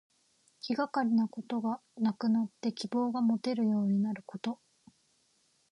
[0.61, 4.59] 気がかりなことがなくなって希望がもてるようになること。